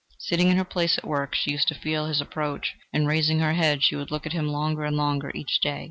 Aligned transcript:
Sitting 0.17 0.47
in 0.49 0.57
her 0.57 0.65
place 0.65 0.97
at 0.97 1.05
work, 1.05 1.35
she 1.35 1.51
used 1.51 1.67
to 1.67 1.75
feel 1.75 2.07
his 2.07 2.19
approach; 2.19 2.73
and 2.91 3.05
raising 3.05 3.37
her 3.37 3.53
head, 3.53 3.83
she 3.83 3.95
would 3.95 4.09
look 4.09 4.25
at 4.25 4.33
him 4.33 4.47
longer 4.47 4.83
and 4.83 4.97
longer 4.97 5.31
each 5.35 5.61
day. 5.61 5.79